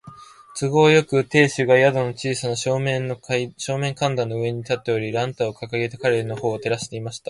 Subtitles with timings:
[0.59, 3.53] 都合よく、亭主が宿の小さな正面階
[4.15, 7.11] 段の上に立っており、ランタンをかかげて彼のほうを照らしていた。